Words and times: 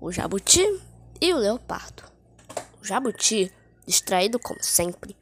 o 0.00 0.12
jabuti 0.12 0.64
e 1.20 1.32
o 1.32 1.38
leopardo. 1.38 2.04
O 2.80 2.84
jabuti, 2.84 3.52
distraído 3.86 4.38
como 4.38 4.62
sempre, 4.62 5.16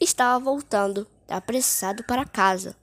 estava 0.00 0.38
voltando 0.38 1.06
apressado 1.28 2.04
para 2.04 2.24
casa. 2.24 2.76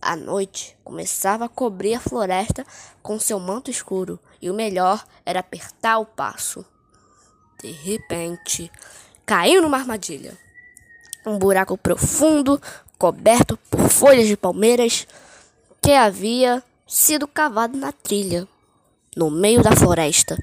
A 0.00 0.14
noite 0.16 0.76
começava 0.84 1.46
a 1.46 1.48
cobrir 1.48 1.94
a 1.94 2.00
floresta 2.00 2.64
com 3.02 3.18
seu 3.18 3.40
manto 3.40 3.70
escuro 3.70 4.20
e 4.40 4.50
o 4.50 4.54
melhor 4.54 5.04
era 5.24 5.40
apertar 5.40 5.98
o 5.98 6.06
passo. 6.06 6.64
De 7.60 7.70
repente, 7.70 8.70
caiu 9.24 9.62
numa 9.62 9.78
armadilha. 9.78 10.36
Um 11.26 11.38
buraco 11.38 11.78
profundo, 11.78 12.60
coberto 12.98 13.56
por 13.70 13.88
folhas 13.88 14.28
de 14.28 14.36
palmeiras, 14.36 15.06
que 15.80 15.92
havia 15.92 16.62
sido 16.86 17.26
cavado 17.26 17.76
na 17.78 17.90
trilha, 17.90 18.46
no 19.16 19.30
meio 19.30 19.62
da 19.62 19.74
floresta 19.74 20.36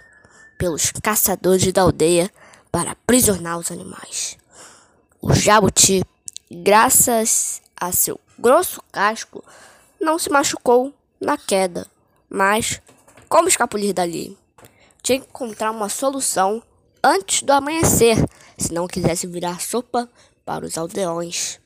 pelos 0.61 0.91
caçadores 0.91 1.73
da 1.73 1.81
aldeia 1.81 2.31
para 2.71 2.91
aprisionar 2.91 3.57
os 3.57 3.71
animais. 3.71 4.37
O 5.19 5.33
jabuti, 5.33 6.05
graças 6.51 7.63
a 7.75 7.91
seu 7.91 8.19
grosso 8.37 8.79
casco, 8.91 9.43
não 9.99 10.19
se 10.19 10.29
machucou 10.29 10.93
na 11.19 11.35
queda, 11.35 11.87
mas 12.29 12.79
como 13.27 13.47
escapulir 13.47 13.91
dali? 13.91 14.37
Tinha 15.01 15.19
que 15.19 15.25
encontrar 15.25 15.71
uma 15.71 15.89
solução 15.89 16.61
antes 17.03 17.41
do 17.41 17.53
amanhecer, 17.53 18.23
se 18.55 18.71
não 18.71 18.87
quisesse 18.87 19.25
virar 19.25 19.59
sopa 19.59 20.07
para 20.45 20.63
os 20.63 20.77
aldeões. 20.77 21.59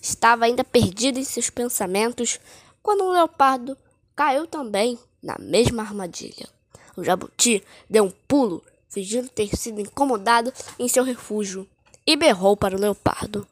Estava 0.00 0.46
ainda 0.46 0.64
perdido 0.64 1.18
em 1.18 1.24
seus 1.24 1.50
pensamentos 1.50 2.40
quando 2.82 3.04
um 3.04 3.10
leopardo 3.10 3.76
caiu 4.16 4.46
também 4.46 4.98
na 5.22 5.36
mesma 5.38 5.82
armadilha. 5.82 6.48
O 6.96 7.02
jabuti 7.02 7.64
deu 7.88 8.04
um 8.04 8.12
pulo, 8.28 8.62
fingindo 8.88 9.28
ter 9.28 9.56
sido 9.56 9.80
incomodado 9.80 10.52
em 10.78 10.88
seu 10.88 11.04
refúgio, 11.04 11.68
e 12.06 12.16
berrou 12.16 12.56
para 12.56 12.76
o 12.76 12.80
leopardo: 12.80 13.46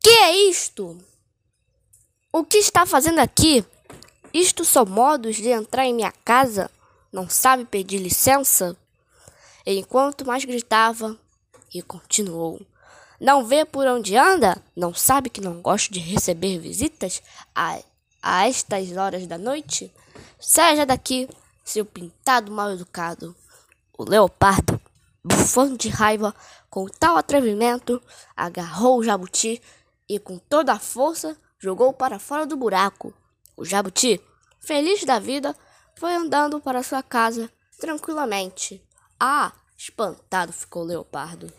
Que 0.00 0.10
é 0.10 0.36
isto? 0.48 0.98
O 2.32 2.44
que 2.44 2.58
está 2.58 2.86
fazendo 2.86 3.18
aqui? 3.18 3.64
Isto 4.32 4.64
são 4.64 4.84
modos 4.84 5.36
de 5.36 5.50
entrar 5.50 5.86
em 5.86 5.94
minha 5.94 6.12
casa? 6.24 6.70
Não 7.12 7.28
sabe 7.28 7.64
pedir 7.64 7.98
licença? 7.98 8.76
Enquanto 9.64 10.26
mais 10.26 10.44
gritava, 10.44 11.16
e 11.74 11.82
continuou: 11.82 12.60
Não 13.20 13.44
vê 13.44 13.64
por 13.64 13.86
onde 13.86 14.16
anda? 14.16 14.62
Não 14.76 14.94
sabe 14.94 15.28
que 15.28 15.40
não 15.40 15.60
gosto 15.60 15.92
de 15.92 16.00
receber 16.00 16.58
visitas 16.58 17.22
a, 17.54 17.78
a 18.22 18.48
estas 18.48 18.96
horas 18.96 19.26
da 19.26 19.36
noite? 19.36 19.92
Seja 20.38 20.86
daqui, 20.86 21.28
seu 21.64 21.84
pintado 21.84 22.52
mal 22.52 22.70
educado. 22.70 23.34
O 23.96 24.04
leopardo, 24.04 24.80
bufando 25.24 25.78
de 25.78 25.88
raiva 25.88 26.34
com 26.68 26.86
tal 26.86 27.16
atrevimento, 27.16 28.02
agarrou 28.36 28.98
o 28.98 29.02
jabuti 29.02 29.62
e 30.08 30.18
com 30.18 30.38
toda 30.38 30.72
a 30.72 30.78
força 30.78 31.36
jogou 31.58 31.92
para 31.92 32.18
fora 32.18 32.44
do 32.44 32.56
buraco. 32.56 33.14
O 33.56 33.64
jabuti, 33.64 34.20
feliz 34.60 35.04
da 35.04 35.18
vida, 35.18 35.56
foi 35.96 36.12
andando 36.12 36.60
para 36.60 36.82
sua 36.82 37.02
casa 37.02 37.50
tranquilamente. 37.78 38.84
Ah, 39.18 39.52
espantado 39.76 40.52
ficou 40.52 40.82
o 40.82 40.86
leopardo. 40.86 41.52